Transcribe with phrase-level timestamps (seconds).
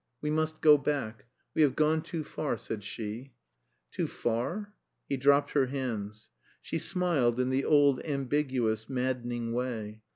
[0.19, 1.25] We must go back.
[1.53, 3.33] We have gone too far," said she.
[3.91, 4.73] "Too far?"
[5.07, 6.31] He dropped her hands.
[6.59, 10.01] She smiled in the old ambiguous, maddening way.